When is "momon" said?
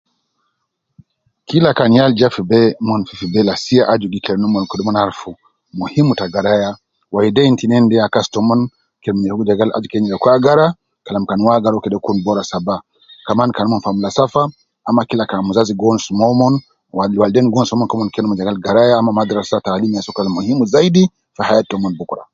16.19-16.53, 17.73-17.89